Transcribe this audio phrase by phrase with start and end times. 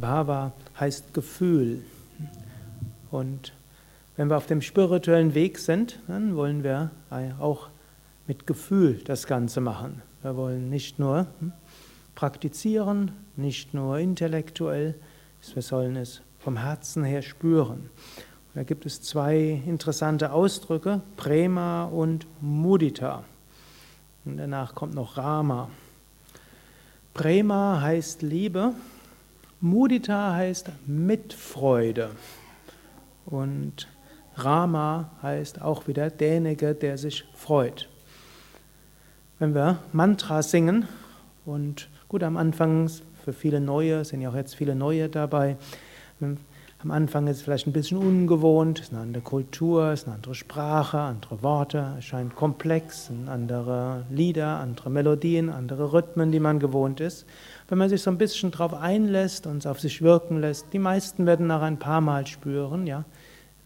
[0.00, 1.82] Bhava heißt Gefühl.
[3.10, 3.52] Und
[4.16, 6.90] wenn wir auf dem spirituellen Weg sind, dann wollen wir
[7.38, 7.68] auch
[8.26, 10.02] mit Gefühl das Ganze machen.
[10.22, 11.52] Wir wollen nicht nur hm,
[12.14, 14.94] praktizieren, nicht nur intellektuell,
[15.54, 17.88] wir sollen es vom Herzen her spüren.
[18.54, 23.24] Da gibt es zwei interessante Ausdrücke, Prema und Mudita.
[24.24, 25.70] Und danach kommt noch Rama.
[27.14, 28.74] Prema heißt Liebe,
[29.60, 32.10] Mudita heißt Mitfreude.
[33.26, 33.88] Und
[34.34, 37.88] Rama heißt auch wieder derjenige, der sich freut.
[39.38, 40.88] Wenn wir Mantra singen,
[41.44, 42.90] und gut, am Anfang
[43.24, 45.56] für viele Neue, sind ja auch jetzt viele Neue dabei,
[46.82, 50.06] am Anfang ist es vielleicht ein bisschen ungewohnt, es ist eine andere Kultur, es ist
[50.06, 56.32] eine andere Sprache, andere Worte, es scheint komplex, sind andere Lieder, andere Melodien, andere Rhythmen,
[56.32, 57.26] die man gewohnt ist.
[57.68, 60.78] Wenn man sich so ein bisschen darauf einlässt und es auf sich wirken lässt, die
[60.78, 63.04] meisten werden nach ein paar Mal spüren, ja,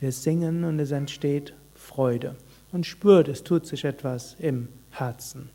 [0.00, 2.34] wir singen und es entsteht Freude.
[2.72, 5.50] Und spürt, es tut sich etwas im Herzen.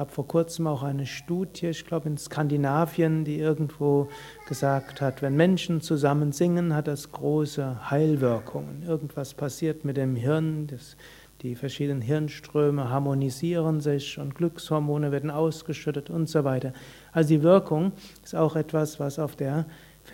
[0.00, 4.08] Gab vor kurzem auch eine Studie, ich glaube in Skandinavien, die irgendwo
[4.48, 8.82] gesagt hat, wenn Menschen zusammen singen, hat das große Heilwirkungen.
[8.86, 10.96] Irgendwas passiert mit dem Hirn, das,
[11.42, 16.72] die verschiedenen Hirnströme harmonisieren sich und Glückshormone werden ausgeschüttet und so weiter.
[17.12, 17.92] Also die Wirkung
[18.24, 19.66] ist auch etwas, was auf der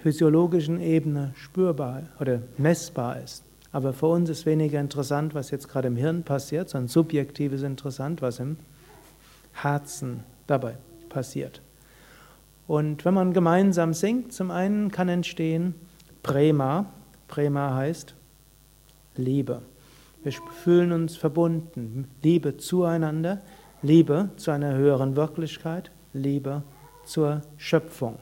[0.03, 3.45] physiologischen Ebene spürbar oder messbar ist.
[3.71, 7.63] Aber für uns ist weniger interessant, was jetzt gerade im Hirn passiert, sondern subjektiv ist
[7.63, 8.57] interessant, was im
[9.73, 10.77] Herzen dabei
[11.09, 11.63] passiert.
[12.67, 15.75] Und wenn man gemeinsam singt, zum einen kann entstehen
[16.23, 16.87] Prema.
[17.29, 18.15] Prema heißt
[19.17, 19.63] Liebe.
[20.23, 22.09] Wir fühlen uns verbunden.
[22.23, 23.43] Liebe zueinander,
[23.83, 26.63] Liebe zu einer höheren Wirklichkeit, Liebe
[27.05, 28.19] zur Schöpfung.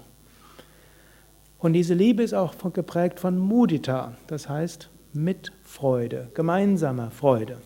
[1.59, 7.59] Und diese Liebe ist auch geprägt von Mudita, das heißt Mitfreude, gemeinsame Freude.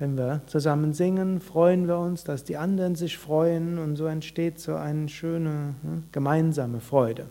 [0.00, 4.58] Wenn wir zusammen singen, freuen wir uns, dass die anderen sich freuen und so entsteht
[4.58, 7.26] so eine schöne hm, gemeinsame Freude.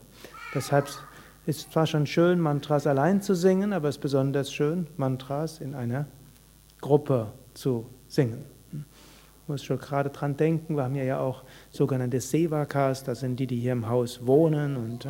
[0.53, 0.87] Deshalb
[1.47, 5.61] ist es zwar schon schön, Mantras allein zu singen, aber es ist besonders schön, Mantras
[5.61, 6.05] in einer
[6.79, 8.45] Gruppe zu singen.
[9.49, 13.55] Muss schon gerade dran denken, wir haben ja auch sogenannte Sevakas, das sind die, die
[13.55, 15.07] hier im Haus wohnen und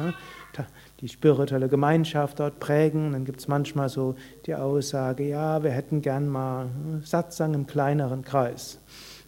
[1.01, 3.11] die spirituelle Gemeinschaft dort prägen.
[3.11, 6.67] Dann gibt es manchmal so die Aussage, ja, wir hätten gern mal
[7.03, 8.79] Satsang im kleineren Kreis.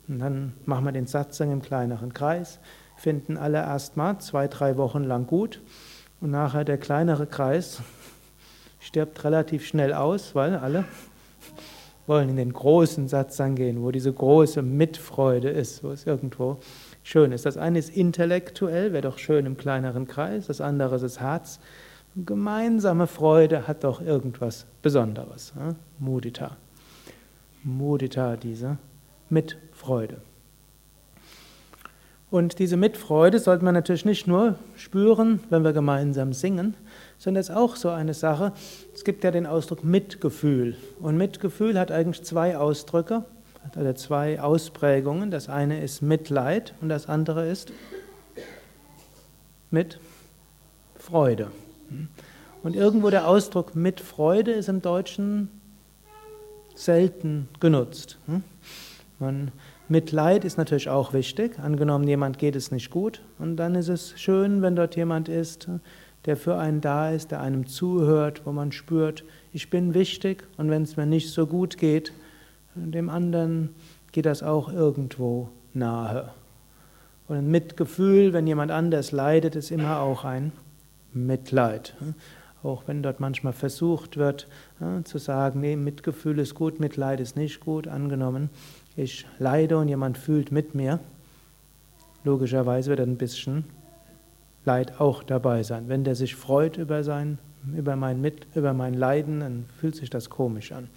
[0.08, 2.60] Und dann machen wir den Satsang im kleineren Kreis,
[2.96, 5.62] finden alle erstmal zwei, drei Wochen lang gut
[6.22, 7.82] und nachher der kleinere Kreis
[8.80, 10.86] stirbt relativ schnell aus, weil alle
[12.12, 16.58] wollen in den großen Satz gehen, wo diese große Mitfreude ist, wo es irgendwo
[17.04, 17.46] schön ist.
[17.46, 21.62] Das eine ist intellektuell, wäre doch schön im kleineren Kreis, das andere ist Herz.
[22.18, 25.54] Gemeinsame Freude hat doch irgendwas Besonderes.
[25.58, 25.76] Ja?
[26.00, 26.58] Mudita.
[27.64, 28.78] Mudita, diese
[29.30, 30.18] Mitfreude.
[32.30, 36.76] Und diese Mitfreude sollte man natürlich nicht nur spüren, wenn wir gemeinsam singen,
[37.22, 38.52] sondern es ist auch so eine Sache.
[38.96, 40.76] Es gibt ja den Ausdruck Mitgefühl.
[41.00, 43.26] Und Mitgefühl hat eigentlich zwei Ausdrücke
[43.78, 45.30] oder zwei Ausprägungen.
[45.30, 47.72] Das eine ist Mitleid und das andere ist
[49.70, 51.52] Mitfreude.
[52.64, 55.50] Und irgendwo der Ausdruck Mitfreude ist im Deutschen
[56.74, 58.18] selten genutzt.
[59.20, 59.52] Man
[59.90, 61.60] Mitleid ist natürlich auch wichtig.
[61.60, 63.22] Angenommen, jemand geht es nicht gut.
[63.38, 65.68] Und dann ist es schön, wenn dort jemand ist,
[66.26, 69.24] der für einen da ist, der einem zuhört, wo man spürt,
[69.54, 70.44] ich bin wichtig.
[70.58, 72.14] Und wenn es mir nicht so gut geht,
[72.76, 73.70] dem anderen
[74.12, 76.30] geht das auch irgendwo nahe.
[77.28, 80.52] Und ein Mitgefühl, wenn jemand anders leidet, ist immer auch ein
[81.14, 81.96] Mitleid.
[82.64, 84.48] Auch wenn dort manchmal versucht wird,
[85.06, 88.50] zu sagen, nee, Mitgefühl ist gut, Mitleid ist nicht gut, angenommen
[88.96, 91.00] ich leide und jemand fühlt mit mir,
[92.24, 93.66] logischerweise wird ein bisschen
[94.66, 95.88] Leid auch dabei sein.
[95.88, 97.40] Wenn der sich freut über, sein,
[97.76, 100.88] über, mein, mit, über mein Leiden, dann fühlt sich das komisch an.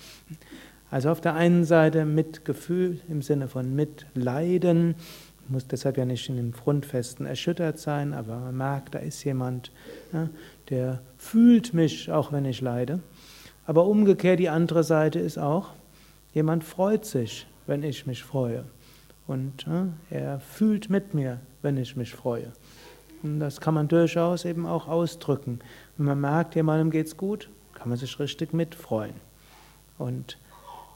[0.91, 4.95] Also auf der einen Seite Mitgefühl im Sinne von Mitleiden,
[5.49, 9.73] muss deshalb ja nicht in den Grundfesten erschüttert sein, aber man merkt, da ist jemand,
[10.71, 13.01] der fühlt mich, auch wenn ich leide.
[13.67, 15.71] Aber umgekehrt die andere Seite ist auch,
[16.33, 18.65] jemand freut sich, wenn ich mich freue.
[19.27, 19.67] Und
[20.11, 22.53] er fühlt mit mir, wenn ich mich freue.
[23.25, 25.61] Und das kann man durchaus eben auch ausdrücken.
[25.97, 29.15] Wenn man merkt, jemandem geht's gut, kann man sich richtig mitfreuen.
[29.99, 30.39] Und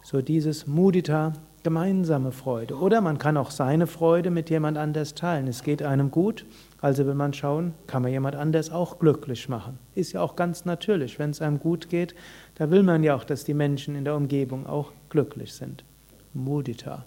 [0.03, 1.33] so dieses Mudita,
[1.63, 2.77] gemeinsame Freude.
[2.79, 5.49] Oder man kann auch seine Freude mit jemand anders teilen.
[5.49, 6.47] Es geht einem gut,
[6.81, 9.79] also will man schauen, kann man jemand anders auch glücklich machen.
[9.95, 12.15] Ist ja auch ganz natürlich, wenn es einem gut geht,
[12.55, 15.85] da will man ja auch, dass die Menschen in der Umgebung auch glücklich sind.
[16.33, 17.05] Mudita.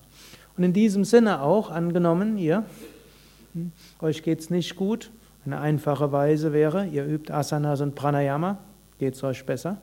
[0.58, 2.66] Und in diesem Sinne auch, angenommen, ihr,
[4.02, 5.12] euch geht es nicht gut,
[5.46, 8.60] eine einfache Weise wäre, ihr übt Asanas und Pranayama,
[9.00, 9.82] geht es euch besser.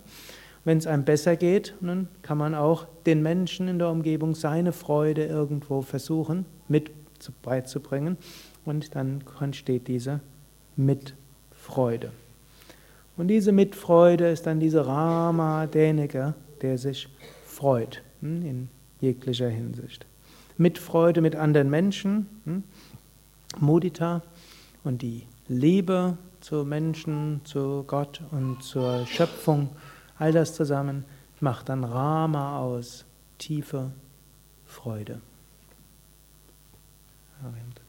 [0.64, 4.72] Wenn es einem besser geht, dann kann man auch den Menschen in der Umgebung seine
[4.72, 6.90] Freude irgendwo versuchen mit
[7.42, 8.16] beizubringen
[8.64, 10.20] und dann entsteht diese
[10.76, 12.12] Mitfreude.
[13.16, 17.08] Und diese Mitfreude ist dann diese Rama Denike, der sich
[17.44, 18.68] freut hm, in
[19.00, 20.06] jeglicher Hinsicht.
[20.56, 22.26] Mitfreude mit anderen Menschen,
[23.58, 24.22] Mudita
[24.84, 29.70] und die Liebe zu Menschen, zu Gott und zur Schöpfung
[30.18, 31.04] All das zusammen
[31.40, 33.04] macht dann Rama aus,
[33.38, 33.92] tiefe
[34.66, 35.20] Freude.
[37.40, 37.87] Amen.